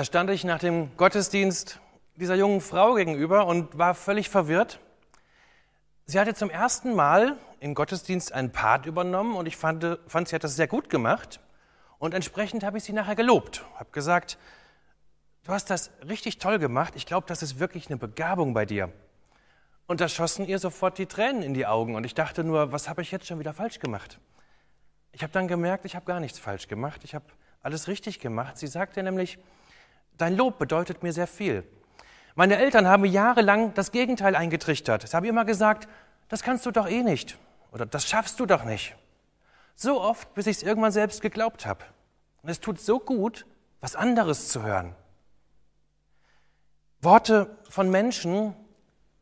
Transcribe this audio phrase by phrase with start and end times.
[0.00, 1.78] Da stand ich nach dem Gottesdienst
[2.16, 4.80] dieser jungen Frau gegenüber und war völlig verwirrt.
[6.06, 10.34] Sie hatte zum ersten Mal im Gottesdienst einen Part übernommen und ich fand, fand sie
[10.34, 11.40] hat das sehr gut gemacht.
[11.98, 14.38] Und entsprechend habe ich sie nachher gelobt, habe gesagt,
[15.42, 16.94] du hast das richtig toll gemacht.
[16.96, 18.90] Ich glaube, das ist wirklich eine Begabung bei dir.
[19.86, 22.88] Und da schossen ihr sofort die Tränen in die Augen und ich dachte nur, was
[22.88, 24.18] habe ich jetzt schon wieder falsch gemacht?
[25.12, 27.04] Ich habe dann gemerkt, ich habe gar nichts falsch gemacht.
[27.04, 27.26] Ich habe
[27.60, 28.56] alles richtig gemacht.
[28.56, 29.38] Sie sagte nämlich,
[30.20, 31.64] Dein Lob bedeutet mir sehr viel.
[32.34, 35.08] Meine Eltern haben jahrelang das Gegenteil eingetrichtert.
[35.08, 35.88] Sie haben immer gesagt,
[36.28, 37.38] das kannst du doch eh nicht
[37.72, 38.94] oder das schaffst du doch nicht.
[39.74, 41.84] So oft, bis ich es irgendwann selbst geglaubt habe.
[42.42, 43.46] Und es tut so gut,
[43.80, 44.94] was anderes zu hören.
[47.00, 48.54] Worte von Menschen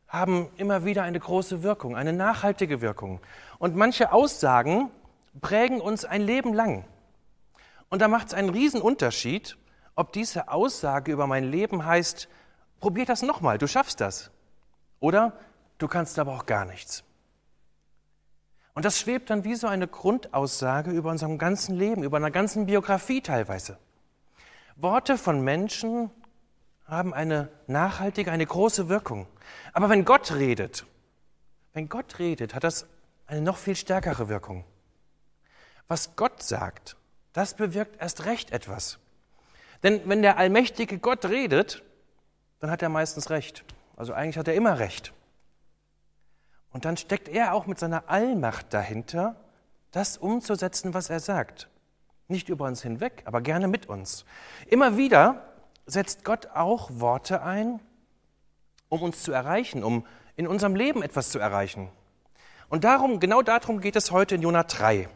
[0.08, 3.20] haben immer wieder eine große Wirkung, eine nachhaltige Wirkung.
[3.60, 4.90] Und manche Aussagen
[5.40, 6.84] prägen uns ein Leben lang.
[7.88, 9.56] Und da macht es einen Riesenunterschied,
[9.98, 12.28] ob diese Aussage über mein Leben heißt,
[12.78, 14.30] probier das nochmal, du schaffst das.
[15.00, 15.32] Oder
[15.78, 17.02] du kannst aber auch gar nichts.
[18.74, 22.66] Und das schwebt dann wie so eine Grundaussage über unserem ganzen Leben, über einer ganzen
[22.66, 23.76] Biografie teilweise.
[24.76, 26.12] Worte von Menschen
[26.86, 29.26] haben eine nachhaltige, eine große Wirkung.
[29.72, 30.86] Aber wenn Gott redet,
[31.72, 32.86] wenn Gott redet, hat das
[33.26, 34.64] eine noch viel stärkere Wirkung.
[35.88, 36.96] Was Gott sagt,
[37.32, 39.00] das bewirkt erst recht etwas.
[39.82, 41.82] Denn wenn der allmächtige Gott redet,
[42.60, 43.64] dann hat er meistens recht.
[43.96, 45.12] Also eigentlich hat er immer recht.
[46.70, 49.36] Und dann steckt er auch mit seiner Allmacht dahinter,
[49.90, 51.68] das umzusetzen, was er sagt.
[52.28, 54.24] Nicht über uns hinweg, aber gerne mit uns.
[54.66, 55.42] Immer wieder
[55.86, 57.80] setzt Gott auch Worte ein,
[58.88, 60.06] um uns zu erreichen, um
[60.36, 61.90] in unserem Leben etwas zu erreichen.
[62.68, 65.08] Und darum, genau darum geht es heute in Jona 3.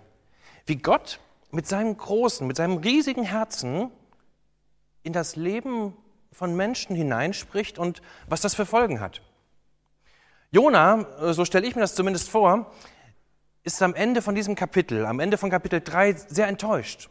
[0.64, 3.90] Wie Gott mit seinem großen, mit seinem riesigen Herzen
[5.02, 5.96] in das Leben
[6.32, 9.20] von Menschen hineinspricht und was das für Folgen hat.
[10.50, 12.72] Jona, äh, so stelle ich mir das zumindest vor,
[13.64, 17.08] ist am Ende von diesem Kapitel, am Ende von Kapitel 3 sehr enttäuscht.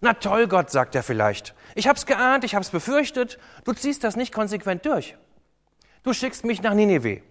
[0.00, 1.54] Na toll, Gott, sagt er vielleicht.
[1.74, 3.38] Ich hab's geahnt, ich hab's befürchtet.
[3.64, 5.16] Du ziehst das nicht konsequent durch.
[6.02, 7.22] Du schickst mich nach Nineveh,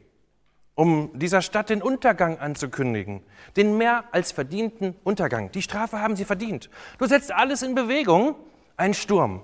[0.73, 3.21] um dieser Stadt den Untergang anzukündigen.
[3.55, 5.51] Den mehr als verdienten Untergang.
[5.51, 6.71] Die Strafe haben sie verdient.
[6.97, 8.35] Du setzt alles in Bewegung.
[8.75, 9.43] Ein Sturm,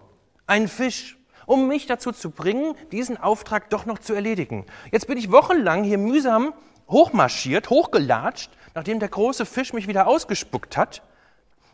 [0.50, 4.66] einen Fisch, um mich dazu zu bringen, diesen Auftrag doch noch zu erledigen.
[4.92, 6.54] Jetzt bin ich wochenlang hier mühsam
[6.90, 11.04] hochmarschiert, hochgelatscht, nachdem der große Fisch mich wieder ausgespuckt hat.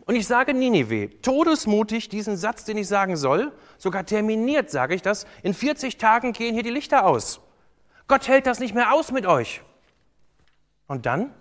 [0.06, 5.02] Und ich sage Ninive, todesmutig diesen Satz, den ich sagen soll, sogar terminiert sage ich
[5.02, 7.42] das, in 40 Tagen gehen hier die Lichter aus.
[8.08, 9.62] Gott hält das nicht mehr aus mit euch.
[10.88, 11.34] Und dann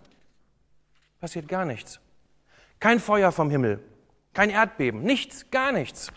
[1.21, 2.01] passiert gar nichts.
[2.81, 3.85] Kein Feuer vom Himmel,
[4.33, 6.11] kein Erdbeben, nichts, gar nichts.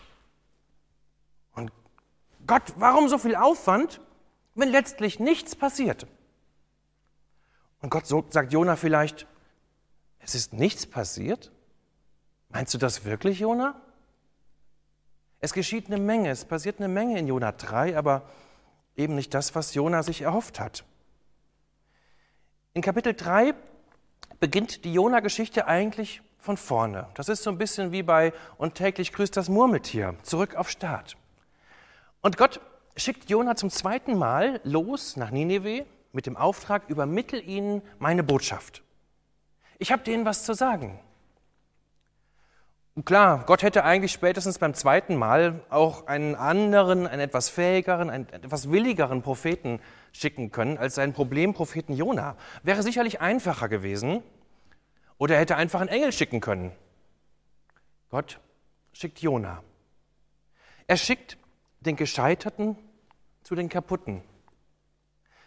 [2.48, 4.00] Gott, warum so viel Aufwand,
[4.54, 6.06] wenn letztlich nichts passiert?
[7.80, 9.26] Und Gott sagt Jona vielleicht,
[10.18, 11.52] es ist nichts passiert?
[12.48, 13.80] Meinst du das wirklich, Jona?
[15.40, 18.22] Es geschieht eine Menge, es passiert eine Menge in Jona 3, aber
[18.96, 20.84] eben nicht das, was Jona sich erhofft hat.
[22.72, 23.54] In Kapitel 3
[24.40, 27.08] beginnt die Jona-Geschichte eigentlich von vorne.
[27.14, 31.18] Das ist so ein bisschen wie bei Und täglich grüßt das Murmeltier, zurück auf Start.
[32.20, 32.60] Und Gott
[32.96, 38.82] schickt Jona zum zweiten Mal los nach Nineveh mit dem Auftrag, übermittel ihnen meine Botschaft.
[39.78, 40.98] Ich habe denen was zu sagen.
[42.98, 48.10] Und klar, Gott hätte eigentlich spätestens beim zweiten Mal auch einen anderen, einen etwas fähigeren,
[48.10, 49.80] einen etwas willigeren Propheten
[50.10, 52.36] schicken können als seinen Problempropheten Jona.
[52.64, 54.24] Wäre sicherlich einfacher gewesen.
[55.16, 56.72] Oder er hätte einfach einen Engel schicken können.
[58.10, 58.40] Gott
[58.92, 59.62] schickt Jona.
[60.88, 61.38] Er schickt
[61.80, 62.76] den Gescheiterten
[63.42, 64.22] zu den Kaputten.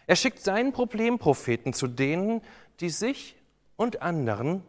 [0.07, 2.41] Er schickt seinen Problempropheten zu denen,
[2.79, 3.35] die sich
[3.75, 4.63] und anderen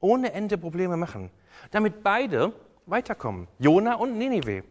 [0.00, 1.30] ohne Ende Probleme machen,
[1.70, 2.52] damit beide
[2.86, 4.64] weiterkommen, Jona und Ninive.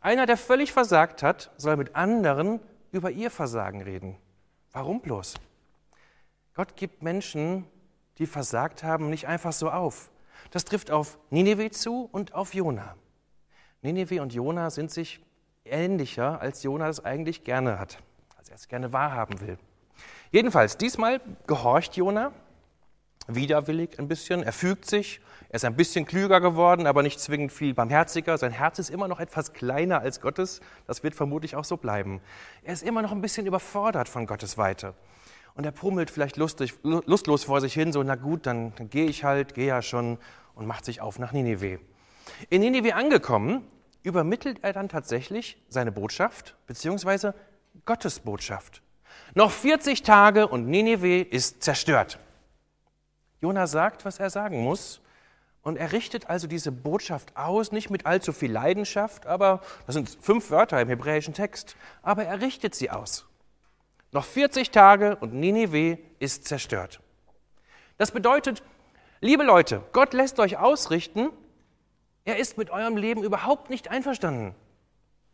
[0.00, 2.60] Einer, der völlig versagt hat, soll mit anderen
[2.92, 4.16] über ihr Versagen reden.
[4.72, 5.34] Warum bloß?
[6.54, 7.66] Gott gibt Menschen,
[8.18, 10.10] die versagt haben, nicht einfach so auf.
[10.50, 12.96] Das trifft auf Ninive zu und auf Jona.
[13.82, 15.20] Ninive und Jona sind sich
[15.64, 17.98] ähnlicher, als Jona es eigentlich gerne hat,
[18.36, 19.58] als er es gerne wahrhaben will.
[20.30, 22.32] Jedenfalls, diesmal gehorcht Jona,
[23.26, 27.52] widerwillig ein bisschen, er fügt sich, er ist ein bisschen klüger geworden, aber nicht zwingend
[27.52, 28.38] viel barmherziger.
[28.38, 32.20] Sein Herz ist immer noch etwas kleiner als Gottes, das wird vermutlich auch so bleiben.
[32.62, 34.94] Er ist immer noch ein bisschen überfordert von Gottes Weite.
[35.54, 39.06] Und er pummelt vielleicht lustig, lustlos vor sich hin, so, na gut, dann, dann gehe
[39.06, 40.18] ich halt, gehe ja schon
[40.54, 41.80] und macht sich auf nach Ninive.
[42.48, 43.66] In Ninive angekommen,
[44.02, 47.34] übermittelt er dann tatsächlich seine Botschaft, beziehungsweise
[47.84, 48.82] Gottes Botschaft.
[49.34, 52.18] Noch 40 Tage und Nineveh ist zerstört.
[53.40, 55.00] Jona sagt, was er sagen muss.
[55.62, 60.08] Und er richtet also diese Botschaft aus, nicht mit allzu viel Leidenschaft, aber das sind
[60.08, 63.26] fünf Wörter im hebräischen Text, aber er richtet sie aus.
[64.12, 67.00] Noch 40 Tage und Nineveh ist zerstört.
[67.98, 68.62] Das bedeutet,
[69.20, 71.30] liebe Leute, Gott lässt euch ausrichten,
[72.30, 74.54] er ist mit eurem Leben überhaupt nicht einverstanden.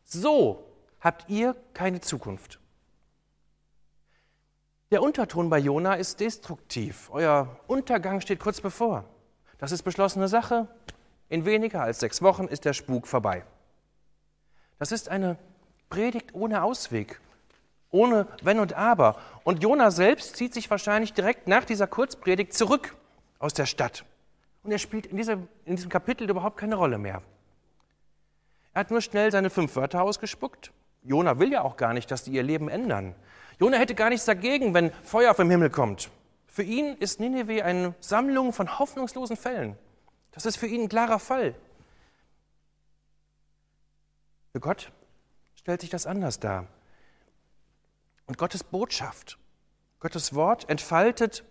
[0.04, 0.64] So
[0.98, 2.58] habt ihr keine Zukunft.
[4.90, 7.10] Der Unterton bei Jona ist destruktiv.
[7.12, 9.04] Euer Untergang steht kurz bevor.
[9.58, 10.68] Das ist beschlossene Sache.
[11.28, 13.44] In weniger als sechs Wochen ist der Spuk vorbei.
[14.78, 15.36] Das ist eine
[15.90, 17.20] Predigt ohne Ausweg,
[17.90, 19.18] ohne Wenn und Aber.
[19.44, 22.96] Und Jona selbst zieht sich wahrscheinlich direkt nach dieser Kurzpredigt zurück
[23.38, 24.06] aus der Stadt.
[24.66, 27.22] Und er spielt in diesem, in diesem Kapitel überhaupt keine Rolle mehr.
[28.74, 30.72] Er hat nur schnell seine fünf Wörter ausgespuckt.
[31.04, 33.14] Jona will ja auch gar nicht, dass die ihr Leben ändern.
[33.60, 36.10] Jona hätte gar nichts dagegen, wenn Feuer vom Himmel kommt.
[36.48, 39.78] Für ihn ist Nineveh eine Sammlung von hoffnungslosen Fällen.
[40.32, 41.54] Das ist für ihn ein klarer Fall.
[44.52, 44.90] Für Gott
[45.54, 46.66] stellt sich das anders dar.
[48.26, 49.38] Und Gottes Botschaft,
[50.00, 51.44] Gottes Wort entfaltet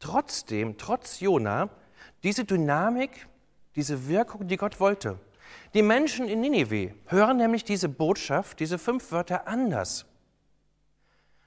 [0.00, 1.70] trotzdem, trotz Jona,
[2.22, 3.26] diese Dynamik,
[3.76, 5.18] diese Wirkung, die Gott wollte.
[5.74, 10.06] Die Menschen in Nineveh hören nämlich diese Botschaft, diese fünf Wörter anders.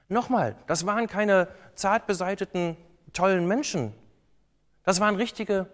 [0.07, 2.77] Nochmal, das waren keine zart beseiteten,
[3.13, 3.93] tollen Menschen.
[4.83, 5.67] Das waren richtige,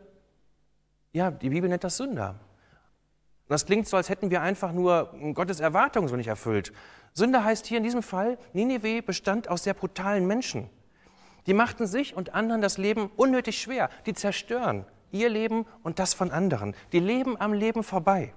[1.12, 2.40] ja, die Bibel nennt das Sünder.
[3.50, 6.72] Das klingt so, als hätten wir einfach nur Gottes Erwartungen so nicht erfüllt.
[7.14, 10.70] Sünder heißt hier in diesem Fall, Nineveh bestand aus sehr brutalen Menschen.
[11.48, 13.90] Die machten sich und anderen das Leben unnötig schwer.
[14.06, 16.76] Die zerstören ihr Leben und das von anderen.
[16.94, 18.34] Die leben am Leben vorbei.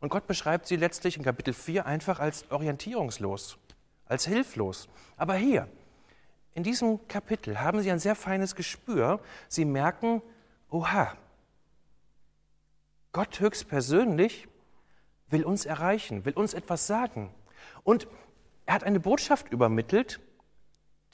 [0.00, 3.58] Und Gott beschreibt sie letztlich in Kapitel 4 einfach als orientierungslos
[4.10, 4.88] als hilflos.
[5.16, 5.68] Aber hier,
[6.52, 9.20] in diesem Kapitel, haben sie ein sehr feines Gespür.
[9.48, 10.20] Sie merken,
[10.68, 11.16] oha,
[13.12, 14.48] Gott höchstpersönlich
[15.28, 17.32] will uns erreichen, will uns etwas sagen.
[17.84, 18.08] Und
[18.66, 20.20] er hat eine Botschaft übermittelt,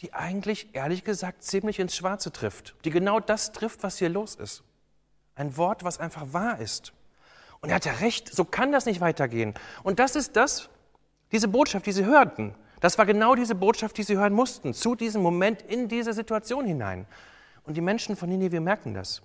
[0.00, 4.34] die eigentlich, ehrlich gesagt, ziemlich ins Schwarze trifft, die genau das trifft, was hier los
[4.34, 4.62] ist.
[5.34, 6.92] Ein Wort, was einfach wahr ist.
[7.60, 9.54] Und er hat ja recht, so kann das nicht weitergehen.
[9.82, 10.68] Und das ist das,
[11.32, 12.54] diese Botschaft, die sie hörten.
[12.80, 16.66] Das war genau diese Botschaft, die sie hören mussten, zu diesem Moment in diese Situation
[16.66, 17.06] hinein.
[17.64, 19.22] Und die Menschen von Nineveh merken das.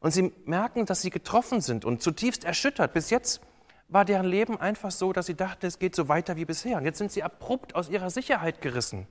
[0.00, 2.92] Und sie merken, dass sie getroffen sind und zutiefst erschüttert.
[2.92, 3.40] Bis jetzt
[3.88, 6.78] war deren Leben einfach so, dass sie dachten, es geht so weiter wie bisher.
[6.78, 9.06] Und jetzt sind sie abrupt aus ihrer Sicherheit gerissen.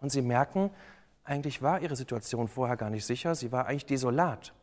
[0.00, 0.70] Und sie merken,
[1.24, 4.54] eigentlich war ihre Situation vorher gar nicht sicher, sie war eigentlich desolat.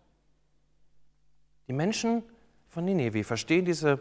[1.68, 2.24] Die Menschen
[2.68, 4.00] von Nineveh verstehen diese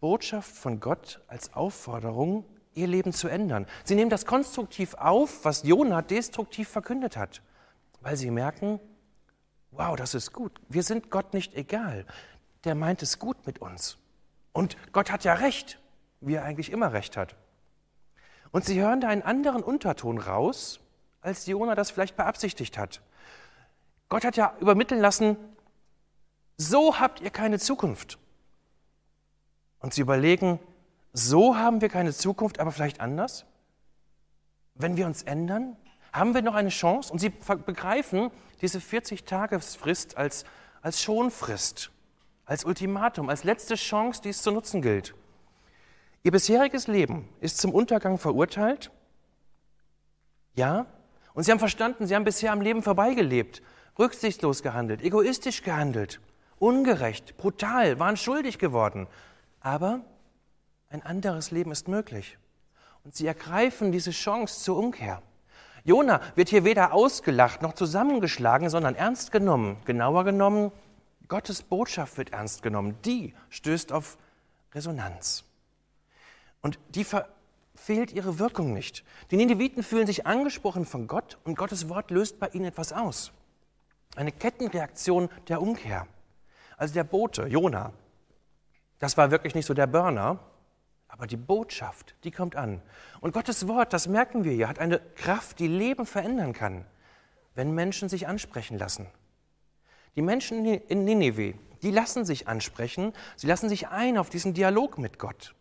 [0.00, 2.44] Botschaft von Gott als Aufforderung,
[2.74, 3.66] ihr Leben zu ändern.
[3.84, 7.42] Sie nehmen das konstruktiv auf, was Jonah destruktiv verkündet hat,
[8.00, 8.78] weil sie merken,
[9.70, 10.52] wow, das ist gut.
[10.68, 12.06] Wir sind Gott nicht egal.
[12.64, 13.98] Der meint es gut mit uns.
[14.52, 15.78] Und Gott hat ja recht,
[16.20, 17.36] wie er eigentlich immer recht hat.
[18.52, 20.80] Und sie hören da einen anderen Unterton raus,
[21.20, 23.02] als Jonah das vielleicht beabsichtigt hat.
[24.08, 25.36] Gott hat ja übermitteln lassen,
[26.56, 28.18] so habt ihr keine Zukunft.
[29.80, 30.58] Und sie überlegen,
[31.12, 33.44] so haben wir keine Zukunft, aber vielleicht anders?
[34.74, 35.76] Wenn wir uns ändern,
[36.12, 37.12] haben wir noch eine Chance?
[37.12, 38.30] Und sie begreifen
[38.60, 40.44] diese 40-Tagesfrist als,
[40.82, 41.90] als Schonfrist,
[42.44, 45.14] als Ultimatum, als letzte Chance, die es zu nutzen gilt.
[46.22, 48.90] Ihr bisheriges Leben ist zum Untergang verurteilt?
[50.54, 50.86] Ja.
[51.34, 53.62] Und sie haben verstanden, sie haben bisher am Leben vorbeigelebt,
[53.98, 56.20] rücksichtslos gehandelt, egoistisch gehandelt,
[56.58, 59.06] ungerecht, brutal, waren schuldig geworden.
[59.60, 60.00] Aber
[60.88, 62.38] ein anderes Leben ist möglich.
[63.04, 65.22] Und sie ergreifen diese Chance zur Umkehr.
[65.84, 69.76] Jona wird hier weder ausgelacht noch zusammengeschlagen, sondern ernst genommen.
[69.84, 70.72] Genauer genommen,
[71.28, 72.96] Gottes Botschaft wird ernst genommen.
[73.04, 74.18] Die stößt auf
[74.74, 75.44] Resonanz.
[76.66, 79.04] Und die verfehlt ihre Wirkung nicht.
[79.30, 83.30] Die Nineviten fühlen sich angesprochen von Gott und Gottes Wort löst bei ihnen etwas aus.
[84.16, 86.08] Eine Kettenreaktion der Umkehr.
[86.76, 87.92] Also der Bote, Jona,
[88.98, 90.40] das war wirklich nicht so der Burner,
[91.06, 92.82] aber die Botschaft, die kommt an.
[93.20, 96.84] Und Gottes Wort, das merken wir ja, hat eine Kraft, die Leben verändern kann,
[97.54, 99.06] wenn Menschen sich ansprechen lassen.
[100.16, 104.98] Die Menschen in Nineveh, die lassen sich ansprechen, sie lassen sich ein auf diesen Dialog
[104.98, 105.54] mit Gott.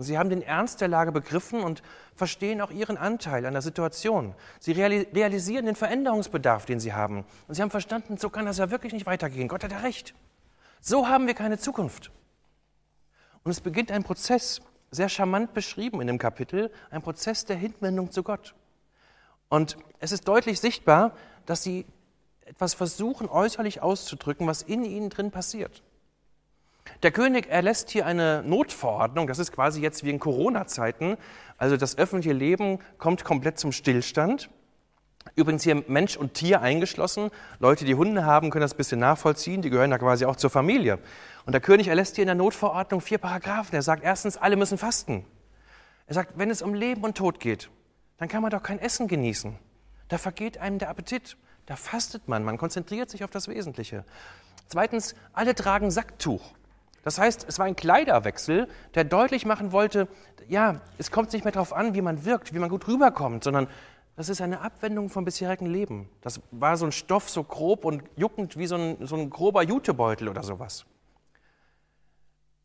[0.00, 1.82] Und sie haben den Ernst der Lage begriffen und
[2.14, 4.34] verstehen auch ihren Anteil an der Situation.
[4.58, 7.26] Sie realisieren den Veränderungsbedarf, den sie haben.
[7.46, 9.46] Und sie haben verstanden, so kann das ja wirklich nicht weitergehen.
[9.46, 10.14] Gott hat ja recht.
[10.80, 12.10] So haben wir keine Zukunft.
[13.44, 18.10] Und es beginnt ein Prozess, sehr charmant beschrieben in dem Kapitel, ein Prozess der Hinwendung
[18.10, 18.54] zu Gott.
[19.50, 21.14] Und es ist deutlich sichtbar,
[21.44, 21.84] dass sie
[22.46, 25.82] etwas versuchen, äußerlich auszudrücken, was in ihnen drin passiert.
[27.02, 31.16] Der König erlässt hier eine Notverordnung, das ist quasi jetzt wie in Corona-Zeiten,
[31.56, 34.50] also das öffentliche Leben kommt komplett zum Stillstand.
[35.34, 37.30] Übrigens hier Mensch und Tier eingeschlossen.
[37.58, 40.50] Leute, die Hunde haben, können das ein bisschen nachvollziehen, die gehören da quasi auch zur
[40.50, 40.98] Familie.
[41.46, 43.74] Und der König erlässt hier in der Notverordnung vier Paragraphen.
[43.74, 45.24] Er sagt erstens, alle müssen fasten.
[46.06, 47.70] Er sagt, wenn es um Leben und Tod geht,
[48.18, 49.58] dann kann man doch kein Essen genießen.
[50.08, 51.36] Da vergeht einem der Appetit.
[51.66, 54.04] Da fastet man, man konzentriert sich auf das Wesentliche.
[54.68, 56.52] Zweitens, alle tragen Sacktuch.
[57.02, 60.08] Das heißt, es war ein Kleiderwechsel, der deutlich machen wollte,
[60.48, 63.68] ja, es kommt nicht mehr darauf an, wie man wirkt, wie man gut rüberkommt, sondern
[64.16, 66.10] das ist eine Abwendung vom bisherigen Leben.
[66.20, 69.62] Das war so ein Stoff, so grob und juckend wie so ein, so ein grober
[69.62, 70.84] Jutebeutel oder sowas.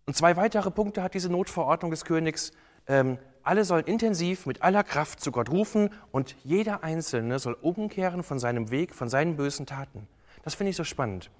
[0.06, 2.52] Und zwei weitere Punkte hat diese Notverordnung des Königs.
[2.88, 8.24] Ähm, alle sollen intensiv mit aller Kraft zu Gott rufen und jeder Einzelne soll umkehren
[8.24, 10.08] von seinem Weg, von seinen bösen Taten.
[10.44, 11.32] Das finde ich so spannend.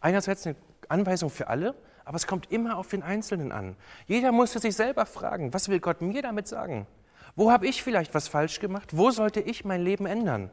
[0.00, 0.56] Einerseits eine
[0.88, 1.74] Anweisung für alle,
[2.10, 3.76] aber es kommt immer auf den Einzelnen an.
[4.08, 6.88] Jeder musste sich selber fragen, was will Gott mir damit sagen?
[7.36, 8.96] Wo habe ich vielleicht was falsch gemacht?
[8.96, 10.50] Wo sollte ich mein Leben ändern?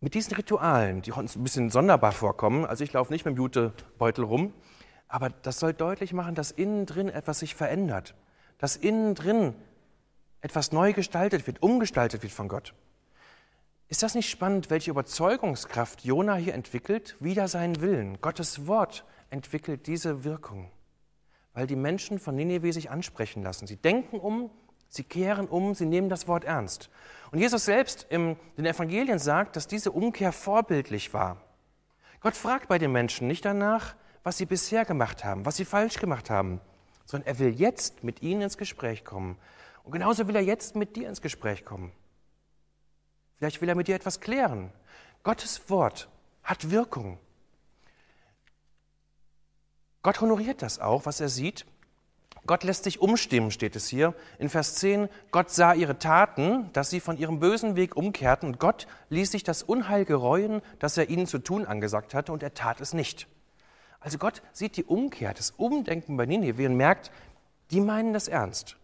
[0.00, 3.38] Mit diesen Ritualen, die uns ein bisschen sonderbar vorkommen, also ich laufe nicht mit dem
[3.38, 4.52] Jutebeutel rum,
[5.08, 8.14] aber das soll deutlich machen, dass innen drin etwas sich verändert,
[8.58, 9.54] dass innen drin
[10.42, 12.74] etwas neu gestaltet wird, umgestaltet wird von Gott.
[13.88, 17.16] Ist das nicht spannend, welche Überzeugungskraft Jona hier entwickelt?
[17.20, 18.20] Wieder seinen Willen.
[18.20, 20.70] Gottes Wort entwickelt diese Wirkung,
[21.54, 23.68] weil die Menschen von Nineveh sich ansprechen lassen.
[23.68, 24.50] Sie denken um,
[24.88, 26.90] sie kehren um, sie nehmen das Wort ernst.
[27.30, 31.40] Und Jesus selbst in den Evangelien sagt, dass diese Umkehr vorbildlich war.
[32.20, 36.00] Gott fragt bei den Menschen nicht danach, was sie bisher gemacht haben, was sie falsch
[36.00, 36.60] gemacht haben,
[37.04, 39.38] sondern er will jetzt mit ihnen ins Gespräch kommen.
[39.84, 41.92] Und genauso will er jetzt mit dir ins Gespräch kommen.
[43.38, 44.72] Vielleicht will er mit dir etwas klären.
[45.22, 46.08] Gottes Wort
[46.42, 47.18] hat Wirkung.
[50.02, 51.66] Gott honoriert das auch, was er sieht.
[52.46, 54.14] Gott lässt sich umstimmen, steht es hier.
[54.38, 58.60] In Vers 10, Gott sah ihre Taten, dass sie von ihrem bösen Weg umkehrten und
[58.60, 62.54] Gott ließ sich das Unheil gereuen, das er ihnen zu tun angesagt hatte und er
[62.54, 63.26] tat es nicht.
[63.98, 67.10] Also Gott sieht die Umkehr, das Umdenken bei Nineveh und merkt,
[67.72, 68.76] die meinen das ernst.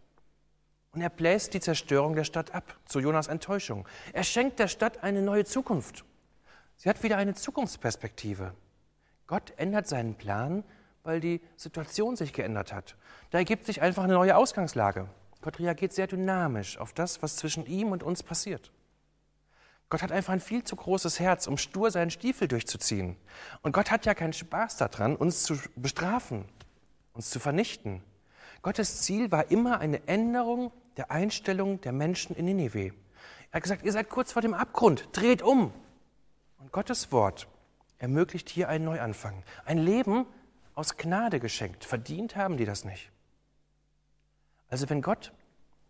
[0.95, 3.89] Und er bläst die Zerstörung der Stadt ab, zu Jonas Enttäuschung.
[4.13, 6.05] Er schenkt der Stadt eine neue Zukunft.
[6.77, 8.53] Sie hat wieder eine Zukunftsperspektive.
[9.27, 10.65] Gott ändert seinen Plan,
[11.03, 12.97] weil die Situation sich geändert hat.
[13.31, 15.09] Da ergibt sich einfach eine neue Ausgangslage.
[15.41, 18.71] Gott reagiert sehr dynamisch auf das, was zwischen ihm und uns passiert.
[19.89, 23.17] Gott hat einfach ein viel zu großes Herz, um stur seinen Stiefel durchzuziehen.
[23.63, 26.45] Und Gott hat ja keinen Spaß daran, uns zu bestrafen,
[27.15, 28.03] uns zu vernichten.
[28.61, 32.93] Gottes Ziel war immer eine Änderung der Einstellung der Menschen in Nineveh.
[33.51, 35.73] Er hat gesagt, ihr seid kurz vor dem Abgrund, dreht um.
[36.59, 37.49] Und Gottes Wort
[37.99, 39.43] ermöglicht hier einen Neuanfang.
[39.65, 40.27] Ein Leben
[40.75, 41.85] aus Gnade geschenkt.
[41.85, 43.11] Verdient haben die das nicht.
[44.69, 45.33] Also wenn Gott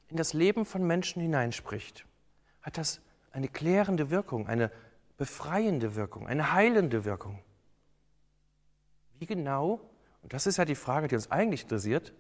[0.09, 2.04] in das Leben von Menschen hineinspricht,
[2.62, 4.71] hat das eine klärende Wirkung, eine
[5.16, 7.38] befreiende Wirkung, eine heilende Wirkung.
[9.18, 9.80] Wie genau,
[10.23, 12.12] und das ist ja die Frage, die uns eigentlich interessiert,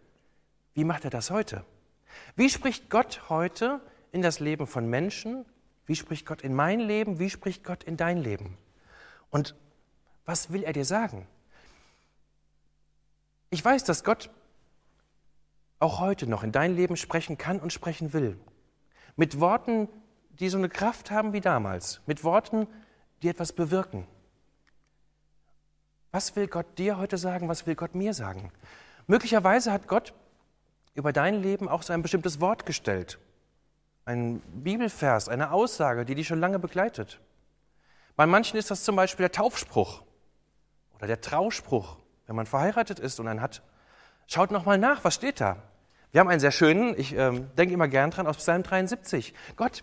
[0.74, 1.64] wie macht er das heute?
[2.36, 3.80] Wie spricht Gott heute
[4.12, 5.44] in das Leben von Menschen?
[5.86, 7.18] Wie spricht Gott in mein Leben?
[7.18, 8.56] Wie spricht Gott in dein Leben?
[9.30, 9.54] Und
[10.24, 11.26] was will er dir sagen?
[13.50, 14.30] Ich weiß, dass Gott
[15.78, 18.38] auch heute noch in dein Leben sprechen kann und sprechen will.
[19.16, 19.88] Mit Worten,
[20.30, 22.00] die so eine Kraft haben wie damals.
[22.06, 22.66] Mit Worten,
[23.22, 24.06] die etwas bewirken.
[26.12, 27.48] Was will Gott dir heute sagen?
[27.48, 28.52] Was will Gott mir sagen?
[29.06, 30.14] Möglicherweise hat Gott
[30.94, 33.18] über dein Leben auch so ein bestimmtes Wort gestellt.
[34.04, 37.20] Ein Bibelvers, eine Aussage, die dich schon lange begleitet.
[38.16, 40.02] Bei manchen ist das zum Beispiel der Taufspruch
[40.96, 41.96] oder der Trauspruch,
[42.26, 43.62] wenn man verheiratet ist und einen hat.
[44.26, 45.62] Schaut nochmal nach, was steht da?
[46.10, 49.32] Wir haben einen sehr schönen, ich äh, denke immer gern dran, aus Psalm 73.
[49.56, 49.82] Gott,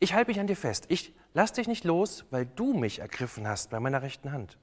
[0.00, 0.86] ich halte mich an dir fest.
[0.88, 4.58] Ich lass dich nicht los, weil du mich ergriffen hast bei meiner rechten Hand.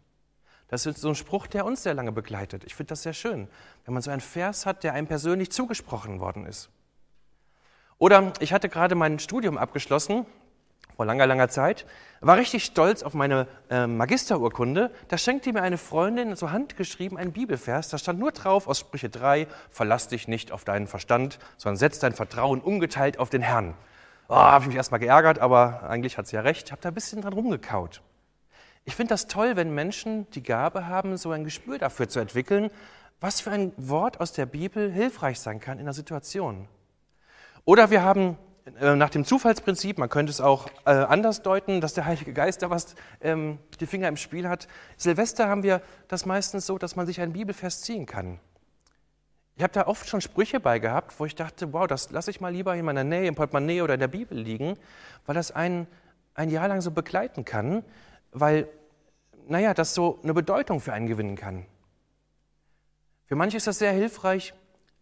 [0.68, 2.64] Das ist so ein Spruch, der uns sehr lange begleitet.
[2.66, 3.48] Ich finde das sehr schön,
[3.86, 6.70] wenn man so einen Vers hat, der einem persönlich zugesprochen worden ist.
[8.00, 10.26] Oder ich hatte gerade mein Studium abgeschlossen,
[10.96, 11.86] vor langer, langer Zeit,
[12.22, 14.92] war richtig stolz auf meine äh, Magisterurkunde.
[15.08, 17.90] Da schenkte mir eine Freundin so handgeschrieben einen Bibelvers.
[17.90, 22.00] Da stand nur drauf aus Sprüche 3, verlass dich nicht auf deinen Verstand, sondern setz
[22.00, 23.74] dein Vertrauen ungeteilt auf den Herrn.
[24.30, 26.68] Oh, habe ich mich erstmal geärgert, aber eigentlich hat sie ja recht.
[26.68, 28.02] Ich habe da ein bisschen dran rumgekaut.
[28.86, 32.70] Ich finde das toll, wenn Menschen die Gabe haben, so ein Gespür dafür zu entwickeln,
[33.22, 36.68] was für ein Wort aus der Bibel hilfreich sein kann in einer Situation.
[37.64, 38.38] Oder wir haben
[38.82, 42.62] äh, nach dem Zufallsprinzip, man könnte es auch äh, anders deuten, dass der Heilige Geist
[42.62, 44.68] da was ähm, die Finger im Spiel hat.
[44.98, 48.42] Silvester haben wir das meistens so, dass man sich einen Bibelfest ziehen kann.
[49.56, 52.42] Ich habe da oft schon Sprüche bei gehabt, wo ich dachte, wow, das lasse ich
[52.42, 54.78] mal lieber in meiner Nähe, im Portemonnaie oder in der Bibel liegen,
[55.26, 55.88] weil das einen
[56.36, 57.84] ein Jahr lang so begleiten kann,
[58.34, 58.68] weil,
[59.48, 61.66] naja, das so eine Bedeutung für einen gewinnen kann.
[63.26, 64.54] Für manche ist das sehr hilfreich,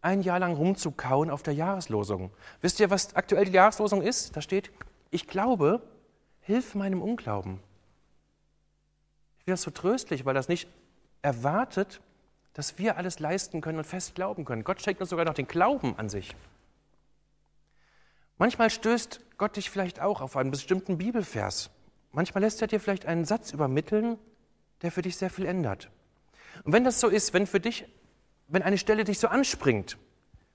[0.02, 2.32] ein Jahr lang rumzukauen auf der Jahreslosung.
[2.62, 4.36] Wisst ihr, was aktuell die Jahreslosung ist?
[4.36, 4.72] Da steht,
[5.12, 5.82] ich glaube,
[6.40, 7.60] hilf meinem Unglauben.
[9.38, 10.68] Ich finde das so tröstlich, weil das nicht
[11.22, 12.02] erwartet,
[12.54, 14.64] dass wir alles leisten können und fest glauben können.
[14.64, 16.36] Gott schenkt uns sogar noch den Glauben an sich.
[18.38, 21.70] Manchmal stößt Gott dich vielleicht auch auf einen bestimmten Bibelvers.
[22.12, 24.18] Manchmal lässt er dir vielleicht einen Satz übermitteln,
[24.82, 25.89] der für dich sehr viel ändert.
[26.63, 27.86] Und wenn das so ist, wenn für dich
[28.51, 29.98] wenn eine Stelle dich so anspringt,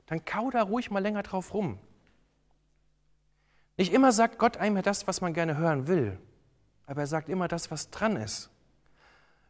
[0.04, 1.78] dann kau da ruhig mal länger drauf rum.
[3.78, 6.18] Nicht immer sagt Gott einem das, was man gerne hören will,
[6.86, 8.50] aber er sagt immer das, was dran ist.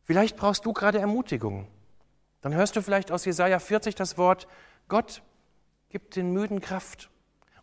[0.04, 1.66] Vielleicht brauchst du gerade Ermutigung.
[2.40, 4.46] Dann hörst du vielleicht aus Jesaja 40 das Wort:
[4.88, 5.22] Gott
[5.88, 7.10] gibt den Müden Kraft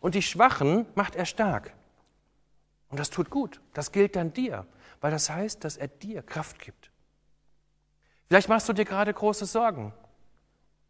[0.00, 1.72] und die Schwachen macht er stark.
[2.94, 3.60] Und das tut gut.
[3.72, 4.68] Das gilt dann dir,
[5.00, 6.92] weil das heißt, dass er dir Kraft gibt.
[8.28, 9.92] Vielleicht machst du dir gerade große Sorgen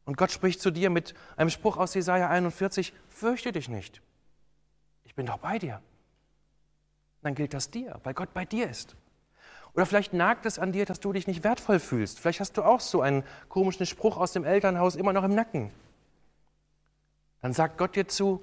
[0.04, 4.02] und Gott spricht zu dir mit einem Spruch aus Jesaja 41, fürchte dich nicht.
[5.04, 5.80] Ich bin doch bei dir.
[7.22, 8.96] Dann gilt das dir, weil Gott bei dir ist.
[9.72, 12.20] Oder vielleicht nagt es an dir, dass du dich nicht wertvoll fühlst.
[12.20, 15.70] Vielleicht hast du auch so einen komischen Spruch aus dem Elternhaus immer noch im Nacken.
[17.40, 18.42] Dann sagt Gott dir zu,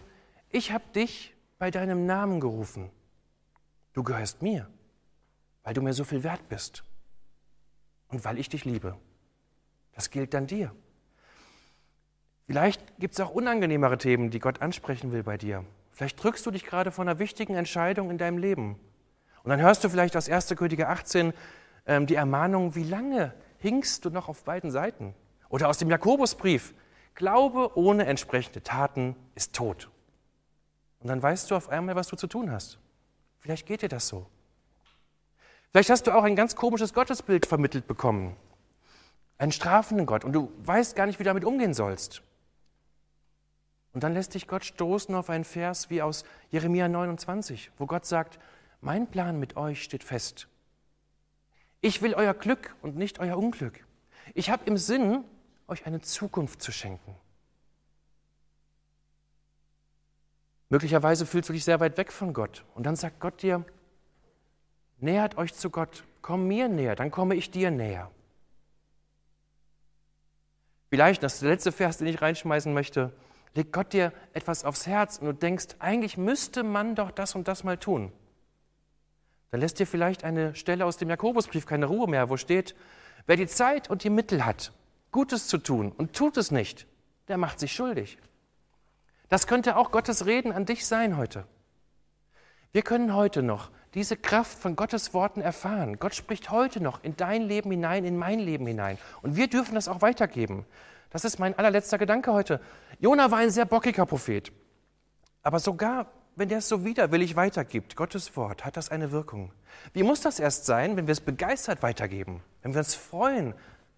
[0.49, 2.89] ich habe dich bei deinem Namen gerufen.
[3.93, 4.67] Du gehörst mir,
[5.63, 6.83] weil du mir so viel wert bist
[8.07, 8.97] und weil ich dich liebe.
[9.93, 10.73] Das gilt dann dir.
[12.47, 15.65] Vielleicht gibt es auch unangenehmere Themen, die Gott ansprechen will bei dir.
[15.91, 18.79] Vielleicht drückst du dich gerade vor einer wichtigen Entscheidung in deinem Leben.
[19.43, 20.49] Und dann hörst du vielleicht aus 1.
[20.55, 21.33] Könige 18
[21.85, 25.13] ähm, die Ermahnung, wie lange hinkst du noch auf beiden Seiten?
[25.49, 26.73] Oder aus dem Jakobusbrief,
[27.15, 29.89] Glaube ohne entsprechende Taten ist tot.
[30.99, 32.79] Und dann weißt du auf einmal, was du zu tun hast.
[33.41, 34.25] Vielleicht geht dir das so.
[35.71, 38.35] Vielleicht hast du auch ein ganz komisches Gottesbild vermittelt bekommen.
[39.37, 40.23] Einen strafenden Gott.
[40.23, 42.21] Und du weißt gar nicht, wie du damit umgehen sollst.
[43.93, 48.05] Und dann lässt dich Gott stoßen auf einen Vers wie aus Jeremia 29, wo Gott
[48.05, 48.39] sagt,
[48.79, 50.47] mein Plan mit euch steht fest.
[51.81, 53.85] Ich will euer Glück und nicht euer Unglück.
[54.33, 55.23] Ich habe im Sinn,
[55.67, 57.15] euch eine Zukunft zu schenken.
[60.71, 62.63] Möglicherweise fühlst du dich sehr weit weg von Gott.
[62.75, 63.65] Und dann sagt Gott dir,
[64.99, 68.09] nähert euch zu Gott, komm mir näher, dann komme ich dir näher.
[70.89, 73.11] Vielleicht, das ist der letzte Vers, den ich reinschmeißen möchte,
[73.53, 77.49] legt Gott dir etwas aufs Herz und du denkst, eigentlich müsste man doch das und
[77.49, 78.13] das mal tun.
[79.49, 82.75] Dann lässt dir vielleicht eine Stelle aus dem Jakobusbrief keine Ruhe mehr, wo steht,
[83.25, 84.71] wer die Zeit und die Mittel hat,
[85.11, 86.87] Gutes zu tun und tut es nicht,
[87.27, 88.17] der macht sich schuldig.
[89.31, 91.45] Das könnte auch Gottes Reden an dich sein heute.
[92.73, 95.99] Wir können heute noch diese Kraft von Gottes Worten erfahren.
[95.99, 98.97] Gott spricht heute noch in dein Leben hinein, in mein Leben hinein.
[99.21, 100.65] Und wir dürfen das auch weitergeben.
[101.11, 102.59] Das ist mein allerletzter Gedanke heute.
[102.99, 104.51] Jona war ein sehr bockiger Prophet.
[105.43, 109.53] Aber sogar, wenn der es so widerwillig weitergibt, Gottes Wort, hat das eine Wirkung.
[109.93, 112.43] Wie muss das erst sein, wenn wir es begeistert weitergeben?
[112.63, 113.53] Wenn wir uns freuen,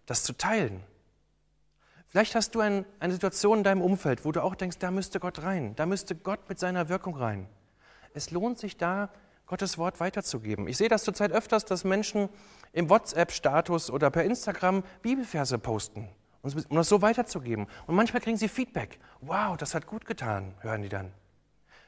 [0.05, 0.83] das zu teilen?
[2.13, 5.19] Vielleicht hast du ein, eine Situation in deinem Umfeld, wo du auch denkst, da müsste
[5.19, 7.47] Gott rein, da müsste Gott mit seiner Wirkung rein.
[8.13, 9.09] Es lohnt sich da,
[9.47, 10.67] Gottes Wort weiterzugeben.
[10.67, 12.29] Ich sehe das zurzeit öfters, dass Menschen
[12.71, 16.07] im WhatsApp-Status oder per Instagram Bibelverse posten
[16.43, 17.65] um das so weiterzugeben.
[17.87, 18.99] Und manchmal kriegen sie Feedback.
[19.21, 21.11] Wow, das hat gut getan, hören die dann.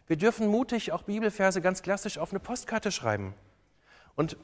[0.07, 3.35] Wir dürfen mutig auch Bibelverse ganz klassisch auf eine Postkarte schreiben
[4.15, 4.37] und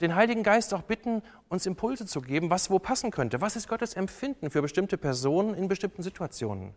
[0.00, 3.40] den Heiligen Geist auch bitten, uns Impulse zu geben, was wo passen könnte.
[3.40, 6.74] Was ist Gottes Empfinden für bestimmte Personen in bestimmten Situationen?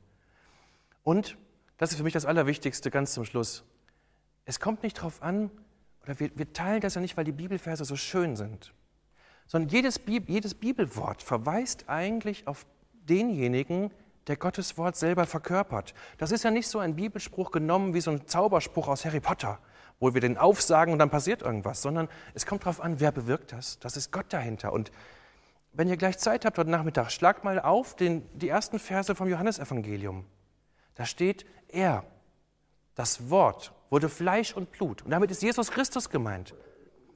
[1.03, 1.37] Und,
[1.77, 3.63] das ist für mich das Allerwichtigste ganz zum Schluss,
[4.45, 5.51] es kommt nicht darauf an,
[6.03, 8.73] oder wir, wir teilen das ja nicht, weil die Bibelverse so schön sind,
[9.47, 13.91] sondern jedes, jedes Bibelwort verweist eigentlich auf denjenigen,
[14.27, 15.93] der Gottes Wort selber verkörpert.
[16.17, 19.59] Das ist ja nicht so ein Bibelspruch genommen wie so ein Zauberspruch aus Harry Potter,
[19.99, 23.51] wo wir den aufsagen und dann passiert irgendwas, sondern es kommt darauf an, wer bewirkt
[23.51, 23.79] das.
[23.79, 24.71] Das ist Gott dahinter.
[24.71, 24.91] Und
[25.73, 29.27] wenn ihr gleich Zeit habt heute Nachmittag, schlagt mal auf den, die ersten Verse vom
[29.27, 30.25] Johannesevangelium.
[30.95, 32.03] Da steht, er,
[32.95, 35.01] das Wort, wurde Fleisch und Blut.
[35.03, 36.53] Und damit ist Jesus Christus gemeint.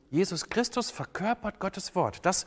[0.10, 2.26] Jesus Christus verkörpert Gottes Wort.
[2.26, 2.46] Das,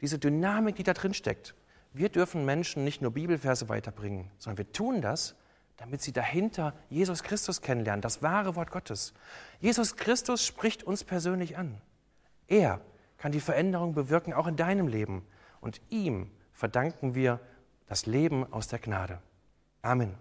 [0.00, 1.54] diese Dynamik, die da drin steckt.
[1.92, 5.34] Wir dürfen Menschen nicht nur Bibelverse weiterbringen, sondern wir tun das,
[5.78, 9.14] damit sie dahinter Jesus Christus kennenlernen, das wahre Wort Gottes.
[9.60, 11.80] Jesus Christus spricht uns persönlich an.
[12.48, 12.80] Er
[13.16, 15.26] kann die Veränderung bewirken, auch in deinem Leben.
[15.60, 17.40] Und ihm verdanken wir
[17.86, 19.20] das Leben aus der Gnade.
[19.82, 20.14] Amen.